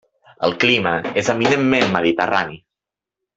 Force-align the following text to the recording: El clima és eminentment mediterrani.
El 0.47 0.53
clima 0.63 0.93
és 1.23 1.29
eminentment 1.33 1.93
mediterrani. 1.99 2.59